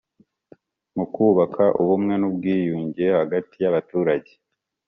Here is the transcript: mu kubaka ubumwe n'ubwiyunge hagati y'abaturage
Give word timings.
mu 0.95 1.05
kubaka 1.13 1.63
ubumwe 1.81 2.13
n'ubwiyunge 2.17 3.05
hagati 3.19 3.55
y'abaturage 3.63 4.31